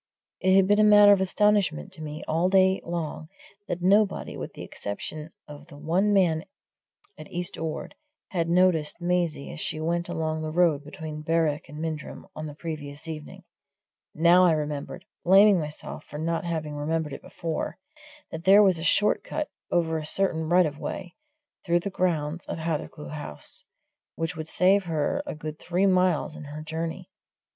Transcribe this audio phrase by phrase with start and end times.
[0.39, 3.27] It had been a matter of astonishment to me all day long
[3.67, 6.45] that nobody, with the exception of the one man
[7.19, 7.93] at East Ord,
[8.29, 12.55] had noticed Maisie as she went along the road between Berwick and Mindrum on the
[12.55, 13.43] previous evening
[14.15, 17.77] now I remembered, blaming myself for not having remembered it before,
[18.31, 21.13] that there was a short cut, over a certain right of way,
[21.63, 23.65] through the grounds of Hathercleugh House,
[24.15, 27.11] which would save her a good three miles in her journey.